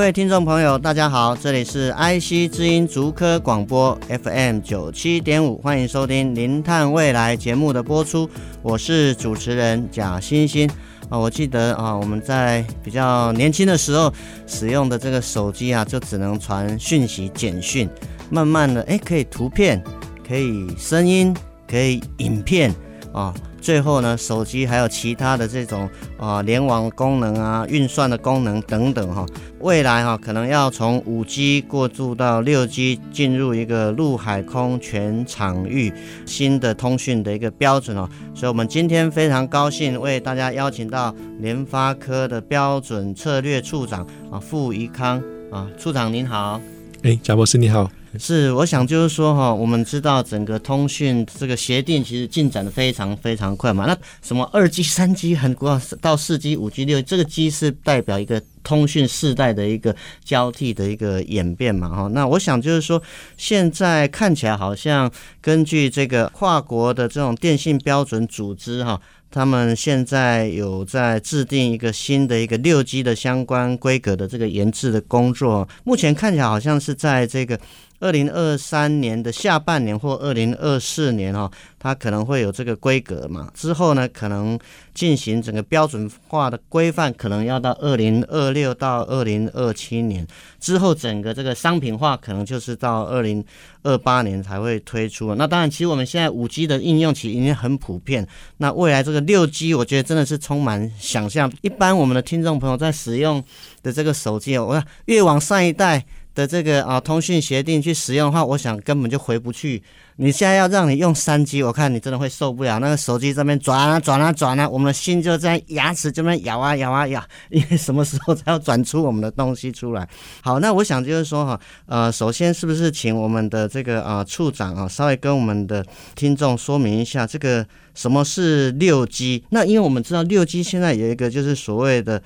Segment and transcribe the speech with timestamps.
[0.00, 8.26] 各位听众朋友，大家好，这里是 IC 之音竹科广播 FM 九七点五，欢迎收听《零碳未来》节目的播出，
[8.62, 10.66] 我是主持人贾欣欣
[11.10, 11.18] 啊。
[11.18, 14.10] 我记得啊，我们在比较年轻的时候
[14.46, 17.86] 使用的这个手机啊，就只能传讯息、简讯，
[18.30, 19.84] 慢慢的，哎，可以图片，
[20.26, 21.36] 可以声音，
[21.68, 22.74] 可以影片
[23.12, 23.34] 啊。
[23.60, 29.26] 最后呢，手机还有其他的这种啊联网功能啊、运算的功能等等哈，
[29.60, 35.92] 未来哈可能要从五 G 过渡到六 G，进入一个陆海空全场域
[36.24, 38.08] 新的通讯的一个标准哦。
[38.34, 45.22] 所以，我们今天非常高兴为大家邀请到联发科的标准策略处长啊傅怡康。
[45.50, 46.60] 啊处长您好，
[47.02, 47.90] 哎贾博士你好。
[48.18, 53.86] 是，我想就是说哈，我们知道整个通讯这个协定其实进展的非常非常快嘛。
[53.86, 62.08] 那什么二 G、三 G 很快到四 G、五 G、六，这个 G 是代表一个通讯世代的一个交替的一个演变嘛哈。
[62.08, 63.00] 那我想就是说，
[63.38, 65.10] 现在看起来好像
[65.40, 69.00] 根据这个跨国的这种电信标准组织哈。
[69.30, 77.58] 他们现在有在制定一个新的一个六 G 的相关规格的这个研制的工作，目前看起来好像是在这个
[78.00, 83.50] 二零二三年的下半年或二零二四年哈，它可能会有这个规格嘛。
[83.54, 84.58] 之后呢，可能
[84.94, 90.26] 进行整个标准化的规范，可能要到二零二六到二零二七年
[90.58, 93.44] 之后，整个这个商品化可能就是到二零
[93.82, 95.34] 二八年才会推出。
[95.34, 98.26] 那当然，其实我们现在五 G 的应用其实已经很普遍。
[98.56, 101.52] 那未来这个六 G，我觉得真的是充满想象。
[101.60, 103.44] 一般我们的听众朋友在使用
[103.82, 106.04] 的这个手机，我看越往上一代
[106.34, 109.82] 的这个啊通讯协定去使用的话，我想根本就回不去。
[110.16, 112.78] 你现在要让你用三 G，我看你真的会受不了。
[112.78, 120.06] 那个手机这边转啊转啊转啊，我们的心就在牙齿这边咬啊咬啊咬，因为什么时候才要转出我们的东西出来？
[120.42, 125.82] 好，那我想就是说哈，呃， 首先是不是请我们的这个啊处长啊，稍微跟我们的
[126.14, 129.42] 听众说明一下这个什么是六 G？
[129.48, 132.22] 那因为我们知道六 G 现在有一个就是所谓的。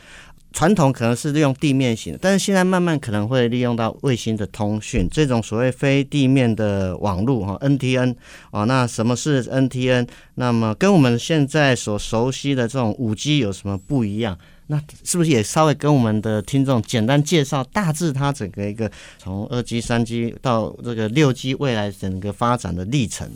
[0.55, 8.15] 传统可能是利用地面型，但是现在慢慢可能会利用到卫星的通讯，这种所谓非地面的网络哈，NTN
[8.53, 10.09] 啊，那什么是 NTN？
[10.37, 14.39] 那么跟我们现在所熟悉的这种五 G 有什么不一样？
[14.69, 23.29] 那是不是也稍微跟我们的听众简单介绍大致它整个一个从二 G、三 G 到这个六 G 未来整个发展的历程？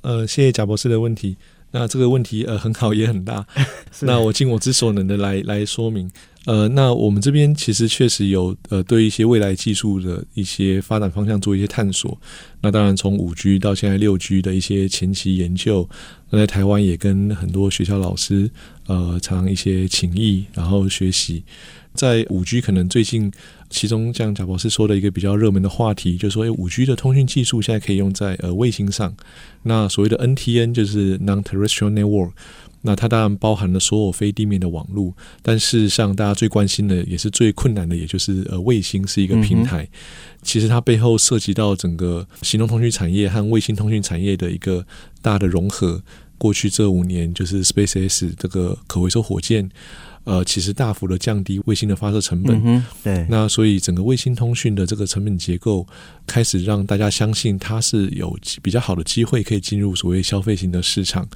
[0.00, 1.36] 呃，谢谢贾博士的问题。
[1.72, 3.44] 那这个问题呃很好，也很大。
[4.02, 6.10] 那我尽我之所能的来来说明。
[6.44, 12.20] 呃，那我们这边其实确实有呃对一些未来技术的一些发展方向做一些探索。
[12.60, 15.88] 那当然从五 G 到现在六 G 的一些前期研究，
[16.30, 18.50] 那在台湾也跟很多学校老师
[18.86, 21.44] 呃常一些情谊，然后学习。
[21.94, 23.30] 在五 G 可能最近，
[23.72, 29.12] 其中像贾博士说的一个比较热门的话题，就是说五 G 的通讯技术现在可以用在呃卫星上。
[29.62, 32.32] 那所谓的 NTN 就是 Non-Terrestrial Network，
[32.82, 39.82] 那它当然包含了所有非地面的网络，但事实上大家最关心的也是最困难的，也就是呃卫星是一个平台。
[39.82, 39.88] 嗯、
[40.42, 44.86] 其实它背后涉及到整个行动通讯产业和卫星通讯产业的一个
[45.22, 46.02] 大的融合。
[46.38, 49.70] 过去这五年，就是 SpaceX 这个可回收火箭。
[50.24, 55.86] 呃，其实大幅的降低卫星的发射成本，对，那所以整个卫星通讯的这个成本结构
[56.26, 61.28] 开始让大家相信它是有比较好的机会可以进入所谓消费型的市场，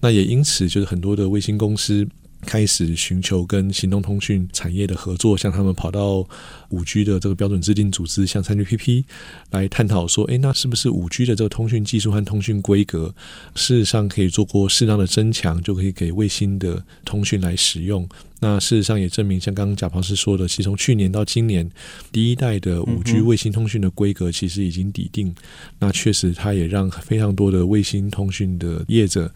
[0.00, 2.06] 那也因此就是很多的卫星公司。
[2.42, 6.26] 开始寻求跟行动通讯产业的合作，像他们跑到
[6.70, 9.04] 五 G 的这个标准制定组织，像 3GPP
[9.50, 13.14] 来探讨说，诶，那是不是五 G 的这个通讯技术和通讯规格，
[13.54, 18.08] 事实上可以做过适当的增强，就可以给卫星的通讯来使用。
[18.40, 21.68] 那事实上也证明，像刚刚贾博士说的，其实从去年到今年，
[22.12, 25.34] 第一代的五 G 卫星通讯的规格其实已经抵定。
[25.80, 29.32] 那确实，它也让非常多的卫星通讯的业者。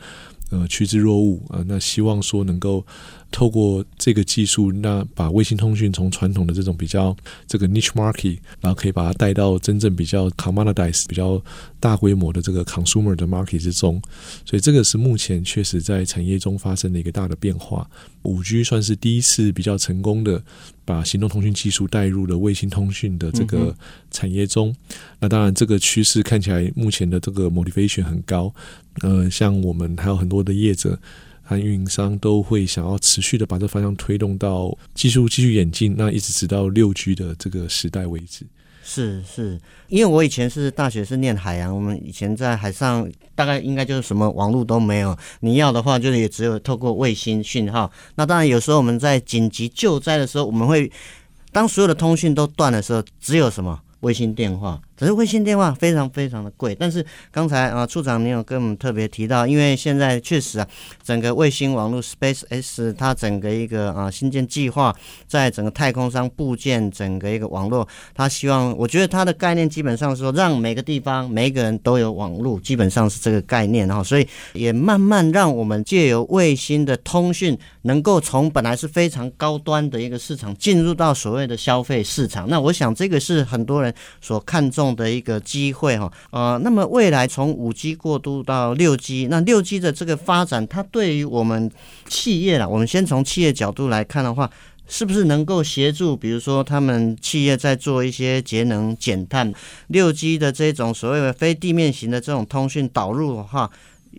[0.53, 2.85] 呃，趋之若鹜啊、那希望说能够
[3.33, 7.17] 透过这个技术，那把卫星通讯从传统的这种比较
[7.49, 11.43] 这个 niche market，然后可以把它带到真正比较 commoditized、比较
[11.81, 14.01] 大规模的这个 consumer 的 market 之中。
[14.45, 17.91] 所以这个是目前确实在产业中发生的一个大的变化。
[18.23, 20.41] 五 G 算是第一次比较成功的
[20.85, 23.75] 把行动通讯技术带入了卫星通讯的这个
[24.13, 24.69] 产业中。
[24.69, 24.77] 嗯、
[25.21, 28.55] 那当然，这个趋势看起来目前的这个 motivation 很高。
[29.01, 30.99] 呃，像我们还有很多的业者。
[31.59, 38.47] 运营商都会想要持续的把这方向推动到技术继续演进，那一直直到六 G 的这个时代为止。
[38.85, 47.91] 是是，因为我以前是大学是念海洋，我们以前在海上大概应该就是什么网络都没有，你要的话就是也只有透过卫星讯号。
[48.17, 50.91] 那当然有时候我们在紧急救灾的时候，我们会
[51.53, 53.81] 当所有的通讯都断的时候，只有什么？
[54.01, 56.75] 卫星电话，只是卫星电话非常非常的贵。
[56.75, 60.67] 但是刚才啊，处长您有跟我们特别提到，因为现在确实啊，
[61.03, 64.95] 整个卫星网络 SpaceX 它整个一个啊新建计划，
[65.27, 74.03] 在整个太空上部件整个一个网络，它希望，我觉得它的概念基本上是说，让每个地方每个人都有网络，基本上是这个概念哈。
[74.03, 82.49] 所以也慢慢让我们借由卫星的通讯，能够从本来是非常高端的一个市场，进入到所谓的消费市场。
[82.49, 83.93] 那我想这个是很多人。
[84.21, 91.71] 所看重的一个机会哈，呃，那么未来从五 G 过渡到六 G，那六 G 的这个发展，它对于我们
[92.09, 94.51] 企业啦，我们先从企业角度来看的话，
[94.89, 99.53] 是不是能够协助，比如说他们企业在做一些节能减碳，
[99.89, 103.71] 六 G 的这种所谓的非地面型的这种通讯导入的话？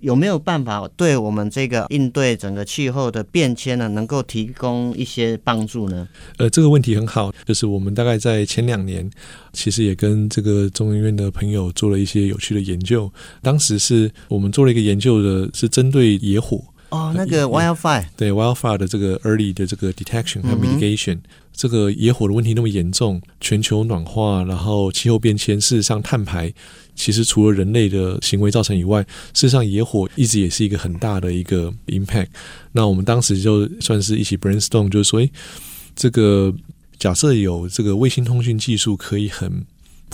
[0.02, 6.08] 有没有办法对我们这个应对整个气候的变迁呢，能够提供一些帮助呢？
[6.38, 9.10] 呃，这个问题很好，就是我们大概在前两年，
[9.54, 13.12] 其实也跟这个中研院的朋友做了一些有趣的研究。
[13.42, 21.16] 当时是我们做了一个研究的，是针对野火哦，那个 wildfire，对 wildfire 的这个 early 的这个 detection 和 mitigation。
[21.16, 21.22] 嗯
[21.56, 26.52] 这个野火的问题那么严重，全球暖化，然后气候变迁，事实上碳排
[26.96, 29.02] 其实除了人类的行为造成以外，
[29.34, 32.28] 事实上野火一直也是一个很大的一个 impact。
[32.72, 35.32] 那我们当时就算是一起 brainstorm，就是说，诶，
[35.96, 36.54] 这个
[36.98, 39.66] 假设有这个卫星通讯技术可以很。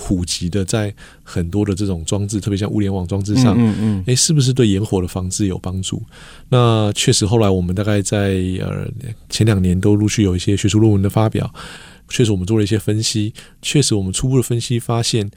[0.01, 6.01] 普及的，在很多的这种装置，特别像物联网装置上，嗯嗯，诶，是不是对野火的防治有帮助？
[6.47, 8.87] 那确实，后来我们大概在呃
[9.29, 11.53] 前两年都陆续有一些学术论文的发表，
[12.07, 15.29] 确实我们做了一些分析，确实我们初步的分析发现。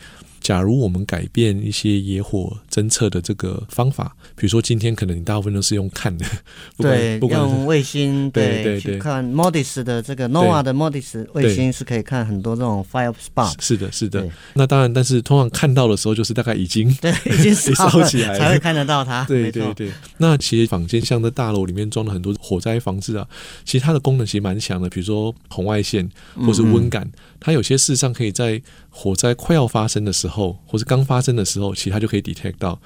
[0.42, 6.26] 假如我们改变一些野火侦测的这个方法，比如说今天可能你大部分都是用看的，
[6.76, 14.28] 对，不管用卫星， 对对对，看 MODIS 的这个 NOAA 的 MODIS 卫星是可以看很多这种 fire spot，是的，是的。
[14.54, 19.24] 那当然，但是通常看到的时候，就是大概已经对 已经烧起来了，才会看得到它。
[19.26, 19.90] 对对对。
[20.18, 23.26] 那其实坊间像在大楼里面装了很多火灾防治啊，
[23.64, 26.10] 其实它的功能其实蛮强的，比如说红外线
[26.44, 27.04] 或是温感。
[27.04, 30.31] 嗯嗯它有些事实上可以在火灾快要发生的时候，
[30.66, 32.80] 或是刚发生的时候，其实它就可以 detect 到。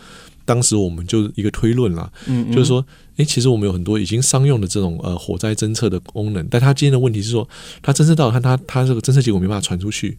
[0.45, 2.85] 当时我们就一个推论啦，嗯嗯就是说，
[3.17, 7.49] 诶，其实我们有很多已经商用的这种呃火灾侦测的功能，但它今天的问题是说，
[7.83, 10.19] 它侦测到它它它这个侦测结果没办法传出去。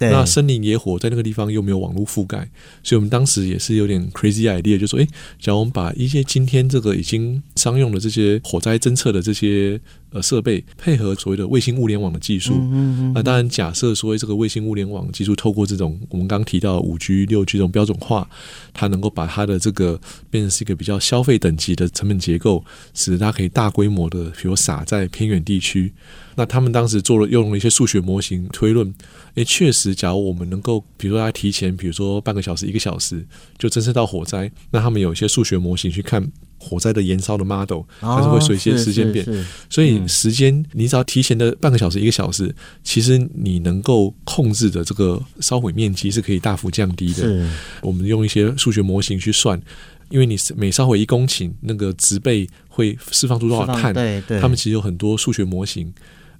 [0.00, 2.48] 那森林野火在那个地方又没有网络覆盖，
[2.84, 5.04] 所以我们当时也是有点 crazy idea，就说，诶，
[5.40, 9.80] 假如我们把一些今天这个已经商用的这些火灾侦测的这些。
[10.10, 18.26] 呃，设备配合所谓的卫星物联网的技术，那、嗯呃、当然假设说这个卫星物联网技术透过这种我们刚刚提到五 G、六 G 这种标准化，
[18.72, 20.00] 它能够把它的这个
[20.30, 22.64] 变成是一个比较消费等级的成本结构，
[22.94, 25.92] 使得它可以大规模的，比如撒在偏远地区。
[26.36, 28.94] 那他们当时做了用了一些数学模型推论，
[29.34, 33.26] 诶，确实，假如我们能够，比如说他提前，比如说半个小时、一个小时
[33.58, 36.30] 就侦测到火灾，那他们有一些数学模型去看。
[36.60, 42.52] 火灾的燃烧的 model，它是会随些时间变，哦、所以时间你只要提前的半个小时、一个小时，
[42.82, 47.48] 其实你能够控制的这个烧毁面积是可以大幅降低的。
[47.80, 49.62] 我们用一些数学模型去算，
[50.08, 53.92] 因为你每烧毁一公顷，那个植被会释放出多少碳？
[53.92, 55.92] 对对，他们其实有很多数学模型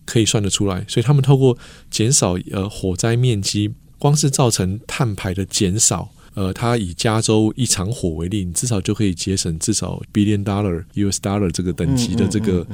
[0.05, 1.57] 可以算得出来，所以他们透过
[1.91, 6.11] 减少呃火灾面积，光是造成碳排的减少。
[6.35, 12.65] 呃，它以加州一场火为例，你至少就可以节省至少 billion dollar US dollar 这个等级的这个，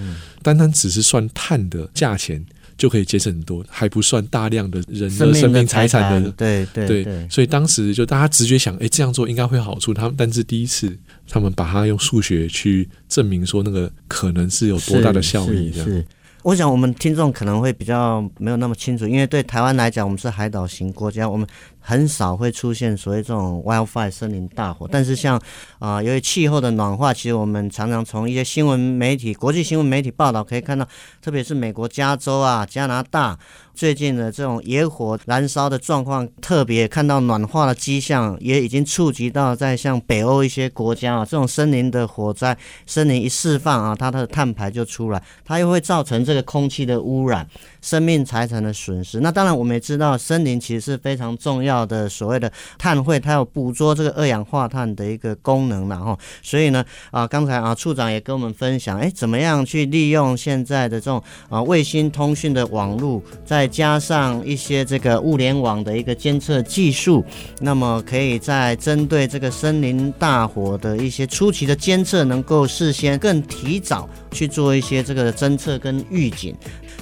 [0.42, 2.44] 单单只是算碳的价钱
[2.76, 7.28] 就可以节省很多，还不算大量的人的生命财产的，对对对，对。
[7.28, 9.94] 所以当时就大家直觉想，哎，这样做应该会有好处。
[9.94, 10.96] 他们但是第一次，
[11.28, 16.04] 他们把它用数学去证明说那个可能是有多大的效益是。
[16.42, 21.48] 我想我们听众可能会比较没有那么清楚，因为对台湾来讲，我们是海岛型国家，我们
[21.86, 24.88] 很少会出现所谓这种 wildfire 森林大火。
[24.90, 25.36] 但是像
[25.78, 30.88] 啊、呃，由于气候的暖化，其实我们常常从一些新闻媒体、国际新闻媒体报道可以看到，
[31.20, 33.38] 特别是美国加州啊、加拿大。
[33.74, 47.48] 最近的这种野火燃烧的状况，特别看到暖化的迹象，也已经触及到在像北欧一些国家啊，这种森林的火灾，森林一释放啊，它的碳排就出来，它又会造成这个空气的污染。
[47.84, 67.22] 生命财产的损失，那当然我们也知道，森林其实是非常重要的，所谓的碳汇，它有捕捉这个二氧化碳的一个功能，然后，所以呢，啊，刚才啊处长也跟我们分享，哎，怎么样去利用现在的这种啊卫星通讯的网络，再加上一些这个物联网的一个监测技术，
[67.60, 76.56] 那么可以在针对这个森林大火的一些初期的监测，能够事先更提早去做一些这个侦测跟预警。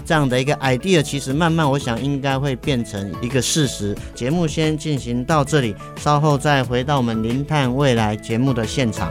[0.05, 3.97] 这样的一个 idea，其实慢慢我想应该会变成一个事实。
[4.15, 9.11] 节目先进行到这里，稍后再回到我们《零碳未来》节目的现场。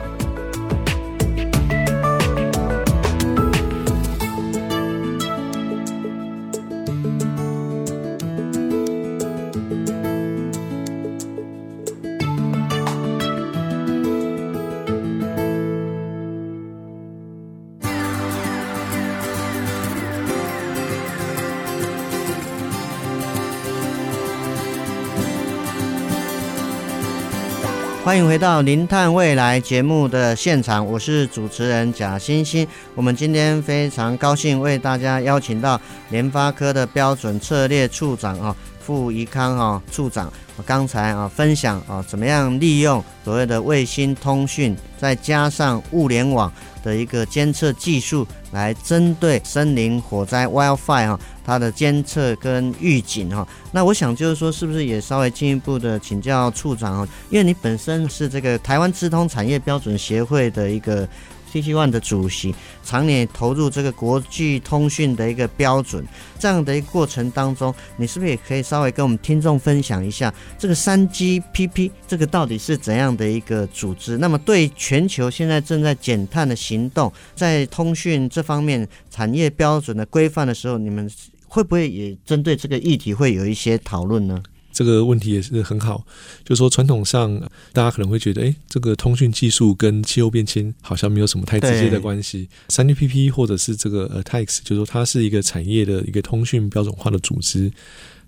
[28.12, 32.68] 欢迎回到《零碳未来》节目的现场，我是主持人贾欣欣。
[32.94, 40.30] 我们今天非常高兴为大家邀请到联发科的标准策略处长啊，傅怡康啊处长。
[40.66, 46.52] 刚才啊分享啊，怎么样利用所谓的卫星通讯，再加上物联网
[46.82, 53.46] 的一个监测技术，来针对森林火灾 wildfire 哈，它的监测跟预警哈。
[53.70, 57.08] 那我想就是说，是不是也稍微进一步的请教处长啊？
[57.30, 61.08] 因为你本身是这个台湾智通产业标准协会的一个。
[61.52, 66.04] TC1 的主席常年投入这个国际通讯的一个标准，
[66.38, 74.16] 这样的一个过程当中，你是不是也可以稍微跟我们听众分享一下这个 3GPP 这个到底是怎样的一个组织？
[74.16, 81.10] 那么对全球现在正在减碳的行动，在通讯这方面产业标准的规范的时候，你们
[81.46, 84.42] 会不会也针对这个议题会有一些讨论呢？
[84.72, 86.04] 这个问题也是很好，
[86.44, 87.38] 就是说传统上
[87.72, 92.48] 大家可能会觉得，哎，这个通讯技术跟气候变迁好像没有什么太直接的关系。
[92.70, 97.70] 三 GPP 或者是这个呃 TAIEX，就是说它是一个产业的一个通讯标准化的组织。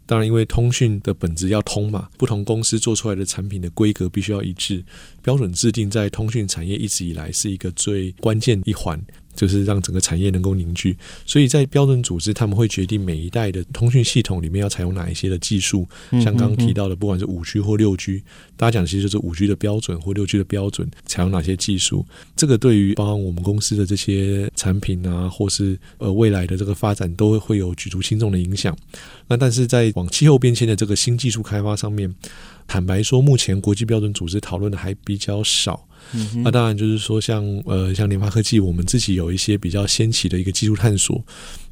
[0.06, 4.84] 当然，因为通讯的本质要通嘛，不同公司做出来的产品的规格必须要一致，
[5.22, 9.00] 标准制定在通讯产业一直以来是一个最关键一环。
[9.34, 15.86] 就是让整个产业能够凝聚，所以在标准组织，他们会决定每一代的通讯系统里面要采用哪一些的技术。
[16.12, 18.22] 像刚刚提到的，不管是五 G 或六 G，
[18.56, 22.06] 大家讲其实就是五 G 的标准或六 G 的标准，采用哪些技术。
[22.36, 28.76] 这个对于包含我们公司的这些产品啊，或是呃未来的这个发展，都会会有举足轻重的影响。
[29.26, 32.14] 那但是在往气候变迁的这个新技术开发上面，
[32.66, 35.86] 坦白说，目前国际标准组织讨论的还比较少。
[36.12, 41.24] 嗯、那当然就是说像，呃，像联发科技，我们自己有一些比较先期的一个技术探索，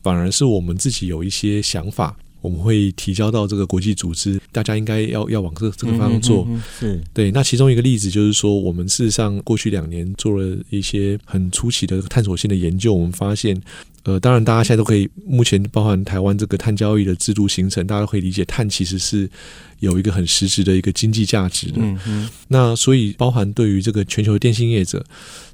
[0.02, 6.44] 反而是我们自己有一些想法，我们会提交到这个国际组织，大家应该要要往这这个方向做。
[6.50, 7.30] 嗯、是对。
[7.30, 13.58] 那其中一个例子就是说，我们事实上过去两年做了一些很初期的探索性的研究，我们发现。
[14.04, 19.30] 呃，当然，大家现在都可以，目前包含台湾这个碳交易的制度形成，大家都可以理解，碳其实是
[19.78, 21.74] 有一个很实质的一个经济价值的。
[21.76, 22.28] 嗯嗯。
[22.48, 25.06] 那所以，包含对于这个全球的电信业者，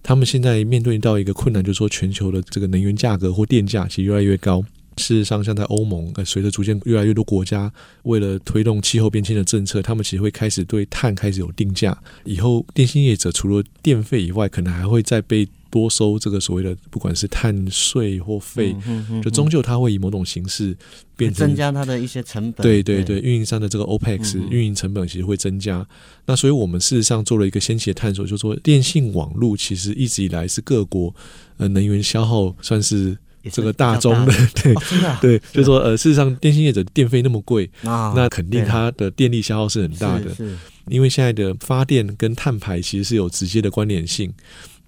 [0.02, 4.64] 他们现在面对到一个困难，就是说全球的这个能源价格或电价其实越来越高。
[4.99, 11.97] 事实上，像在欧盟，呃，随着逐渐越来越多国家为了推动气候变迁的政策，他们其实会开始对碳开始有定价。
[12.25, 15.49] 以后电信业者除了电费以外，可能还会再被。
[15.71, 18.75] 多收这个所谓的不管是碳税或费，
[19.23, 20.75] 就终究它会以某种形式
[21.14, 22.67] 变成增加它的一些成本。
[22.67, 25.81] 对对对，运营商的这个 OPEX 运营成本其实会增加。
[25.81, 25.87] 嗯、
[26.25, 31.14] 那所以我们事实上做了一个先期的探索，就是说电信网络其实一直以来是各国
[31.59, 33.14] 呃能源消耗算是
[33.50, 40.26] 这个大宗的，对、哦、真的、啊、对，就是说呃事实上电信业者电费那么贵，哦、那肯定它的电力消耗是很大的，
[40.88, 44.33] 因为现在的发电跟碳排其实是有直接的关联性。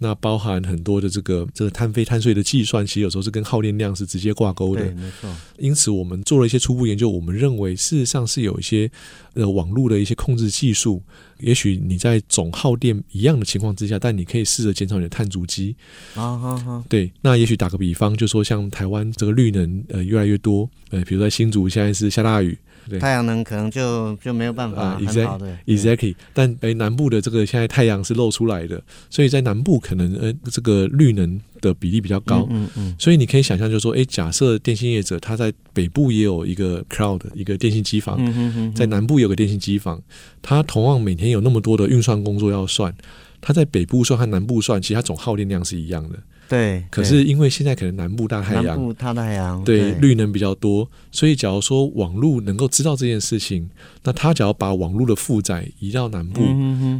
[0.02, 4.82] 那包含很多的这个这个碳费碳税的计算，其实有时候是跟耗电量是直接挂钩的。
[4.92, 5.28] 没错。
[5.58, 8.90] 因此，我们做了一些初步研究，我们认为事实上是有一些
[9.34, 11.02] 呃网络的一些控制技术，
[11.40, 15.74] 也许你在总耗电一样的情况之下，但你可以试着减少你的碳足迹。
[16.14, 16.84] 啊哈哈。
[16.88, 22.56] 对，那也许打个比方，就说像台湾这个绿能呃越来越多，呃，比如在新竹现在是下大雨。
[23.00, 40.00] 太阳能可能就就没有办法很好的、uh, exactly，但诶南部的这个现在太阳是露出来的，所以在南部可能呃这个绿能的比例比较高，嗯嗯，嗯，所以你可以想象就是说，诶假设电信业者他在北部也有一个 cloud 一个电信机房，嗯嗯嗯，在南部有个电信机房，
[40.42, 42.94] 他同样每天有那么多的运算工作要算，
[43.40, 46.18] 他在北部算和南部算，其实它总耗电量是一样的。
[46.48, 53.68] 对，可是因为现在可能南部大太阳，南部大太阳，对，绿能比较多，所以假如说网络能够知道这件事情，
[54.04, 56.42] 那他只要把网络的负载移到南部，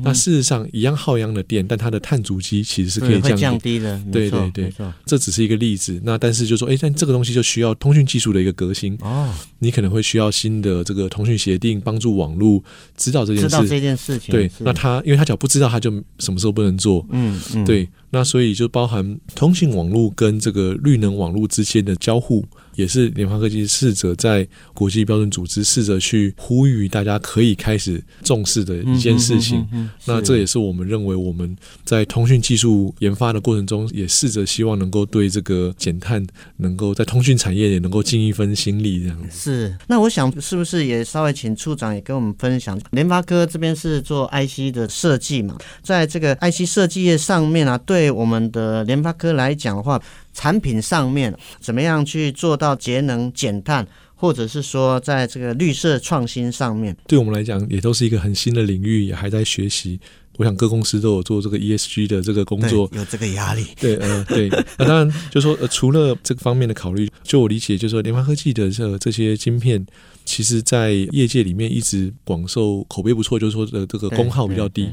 [0.03, 4.01] 那事实上一样耗一样的电，但它的碳足迹其实是可以降低，的。
[4.11, 4.73] 对对对，
[5.07, 6.01] 这只是一个例子。
[6.05, 12.63] 那但是就说，哎，但这个东西就需要通讯技术的一个革新哦，你可能会需要新的这个通讯协定，帮助网络
[12.97, 14.33] 知道这件事，知道这件事情。
[14.33, 17.07] 对，那他因为他只要不知道，他就什么时候不能做。
[17.11, 17.89] 嗯嗯，对。
[18.13, 29.67] 那所以就包含通信网络跟这个绿能网络之间的交互，也是联发科技试着在国际标准组织试着去呼吁大家可以开始重视的一件事情。
[30.05, 36.25] 那这也是我们认为我们在通讯技术研发的过程中，也试着希望能够对这个减碳，
[36.57, 39.01] 能够在通讯产业也能够尽一份心力。
[39.03, 39.77] 这样是。
[39.87, 50.01] 那我想是不是也稍微请处长也跟我们分享，联发科这边是做 IC 的设计嘛，在这个 IC 设计业上面啊，对我们的联发科来讲的话，
[50.33, 59.99] 产品上面怎么样去做到节能减碳，或者是说在这个绿色创新上面，对我们来讲也都是一个很新的领域，也还在学习。
[60.37, 63.67] 我想各公司都有做这个 ESG 的这个工作，有这个压力。
[63.79, 64.49] 对，呃，对。
[64.79, 69.85] 那当然，就说，呃，除了这个方面的考虑，就我理解，就是说，联发科技的这这些晶片，
[70.25, 74.89] 其实在业界里面一直广受口碑不错，就是说呃这个功耗比较低。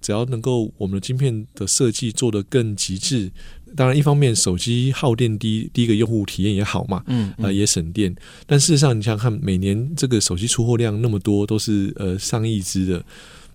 [0.00, 3.30] 只要能够我们的晶片的设计做得更极致，
[3.76, 8.14] 当然一方面手机耗电低，第一个用户体验也好嘛，嗯，嗯，呃也省电。
[8.46, 13.04] 但事实上，你想想看，每年这个手机出货量那么多，都是呃上亿只的，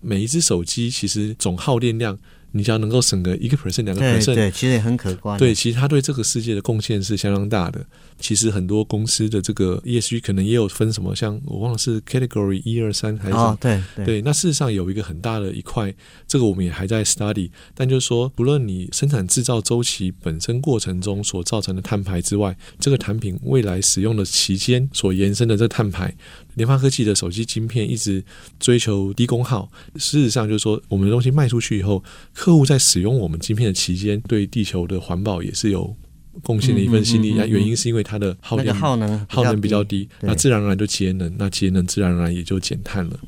[0.00, 2.18] 每一只手机其实总耗电量。
[2.52, 5.38] 你只要能够省个一个 percent、两个 percent，对，其实也很可观。
[5.38, 7.84] 对，其实他对这个世界的贡献是相当大的。
[8.18, 13.44] 其实很多公司的这个 ESG 可能也有分什么，像我忘了是 category 一二三还是什么？
[13.44, 14.22] 哦，对对，对。
[14.22, 15.94] 那事实上有一个很大的一块，
[16.28, 17.50] 这个我们也还在 study。
[17.74, 26.14] 但就是说，不论你生产制造周期本身过程中所造成的碳排之外，这个产品未来使用的期间所延伸的这个碳排。
[26.54, 28.24] 联发科技的手机晶片一直
[28.58, 35.96] 追求低功耗，事实上就是说，我们的东西卖出去以后，客户在使用我们晶片的期间，对地球的环保也是有
[36.42, 37.34] 贡献的一份心力。
[37.34, 43.18] 那、嗯嗯嗯嗯、原因是因为它的耗电、那个、耗能耗能比较低，那自然而然就节能，那节能自然而然也就减碳了。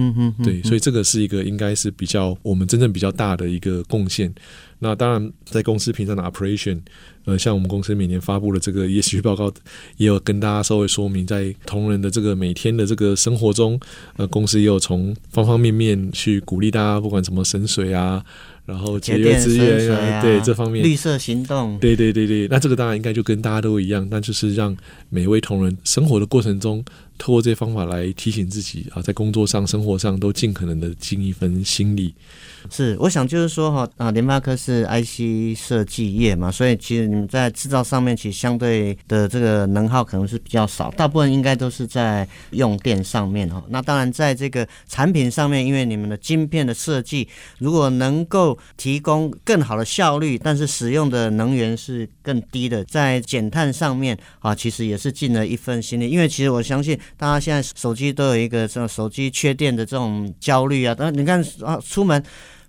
[0.00, 4.32] 嗯嗯，对，所以这个是一个应该是比较我们真正比较大的一个贡献。
[4.82, 6.80] 那当然，在公司平常的 operation。
[7.26, 9.52] 呃，像我们公司每年发布的这个 ESG 报告，
[9.98, 13.78] 也有跟大家稍微说明，在同仁的这个每天的这个生活中，
[14.16, 18.24] 呃，公司也有从方方面面去鼓励大家，不管什么省水啊，
[18.64, 24.74] 然后节约资源啊，啊对这方面绿色行动，对对对对，那这个当然应该就跟大家都一样，那就是让
[25.10, 26.82] 每位同仁生活的过程中，
[27.20, 32.14] 透过这些方法来提醒自己啊，在工作上、生活上都尽可能的尽一份心力。
[32.70, 43.62] 是，我想就是说哈啊，联发科是 IC 设计业嘛，所以其实你们在制造上面其实相对的这个能耗可能是比较少，大部分应该都是在用电上面哈。
[43.68, 47.28] 那当然在这个产品上面，因为你们的晶片的设计，
[47.58, 56.08] 如果能够提供更好的效率，但是使用的能源是更低的，在减碳上面啊，其实也是尽了一份心力。
[56.08, 62.22] 因为其实我相信大家现在手机都有一个这种手机缺电的这种焦虑啊，但你看啊，出门。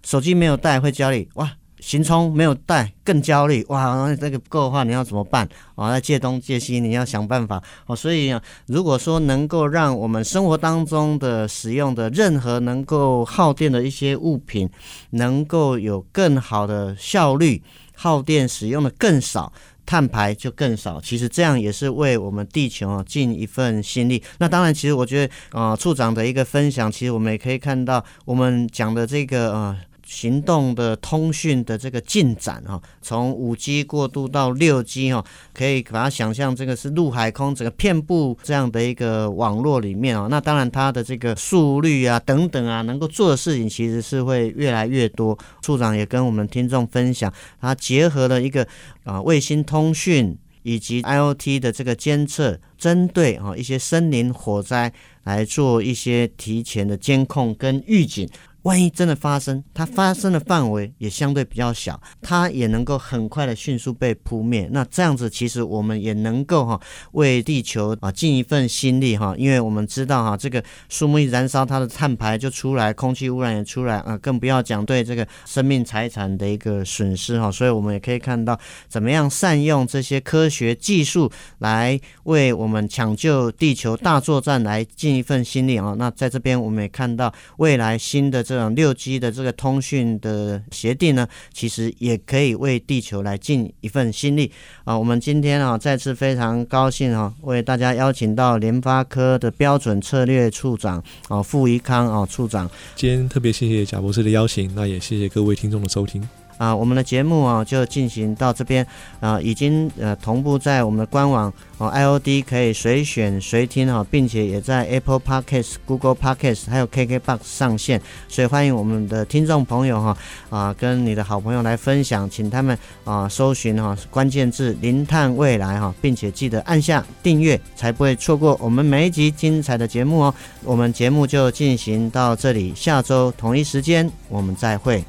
[0.03, 1.47] 手机没有带会焦虑哇，
[1.79, 5.91] 行充没有带更焦虑哇，这个不够的话你要怎么办啊？
[5.91, 7.95] 要借东借西，你要想办法哦。
[7.95, 8.33] 所以，
[8.65, 14.67] 如果说能够让我们生活当中的使用的任何能够耗电的一些物品，
[15.11, 17.61] 能够有更好的效率，
[17.93, 19.53] 耗电使用的更少，
[19.85, 20.99] 碳排就更少。
[21.01, 24.23] 其实这样也是为我们地球啊尽一份心力。
[24.39, 29.77] 那当然，其实我觉得啊，处长的一个分享，其实我们也可以看到，我们讲的这个啊。
[30.11, 40.27] 行动的通讯的这个进展哈，从五 G 过渡到六 G 哈，可以把它想象这个是陆海空整个遍布这样的一个网络里面哦。
[40.29, 45.37] 那当然它的这个速率啊等等啊，能够做的事情其实是会越来越多。
[45.61, 48.67] 处长也跟我们听众分享，他结合了一个
[49.05, 54.91] 啊卫星通讯以及 IoT 的这个监测，针对啊一些森林火灾
[55.23, 58.29] 来做一些提前的监控跟预警。
[58.63, 64.69] 万一真的发生，它发生的范围也相对比较小，它也能够很快的迅速被扑灭。
[64.71, 66.79] 那这样子，其实我们也能够哈
[67.13, 77.51] 为地球啊尽一份心力哈，因为我们知道哈，这个树木一燃烧，它的碳排就出来，空气污染也出来啊，更不要讲对这个生命财产的一个损失哈。
[77.51, 85.95] 所以我们也可以看到，怎么样善用这些科学技术来为我们抢救地球大作战来尽一份心力啊。
[85.97, 88.45] 那在这边，我们也看到未来新的。
[88.51, 94.51] 这种六 G 的这个通讯的协定呢，其实也可以为地球来尽一份心力
[94.83, 94.97] 啊！
[94.97, 102.69] 我们今天啊，再次非常高兴啊，为大家邀请到联发科的标准策略处长啊，傅怡康啊处长。
[102.93, 106.21] 今天特别谢谢贾博士的邀请，那也谢谢各位听众的收听。
[106.61, 108.85] 啊，我们的节目啊就进行到这边
[109.19, 120.15] 啊，已经呃同步在我们的官网哦，IOD 可以随选随听哈，并且也在 Apple Podcast、Google Podcast 还有 KKBox 上线，所以欢迎我们的听众朋友哈
[120.51, 130.35] 啊，跟你的好朋友来分享，请他们啊搜寻哈关键字“零碳未来”哈，并且记得按下订阅，才不会错过我们每一集精彩的节目哦。
[130.63, 135.03] 我们节目就进行到这里，下周同一时间我们再会。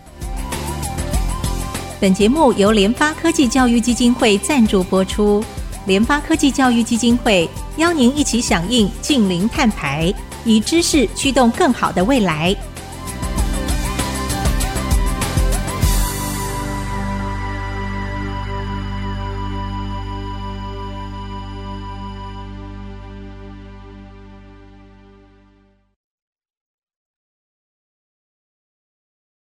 [2.02, 5.40] 本节目由联发科技教育基金会赞助播出。
[5.86, 10.12] 联发科技教育基金会邀您一起响应近零碳排，
[10.44, 12.56] 以知识驱动更好的未来。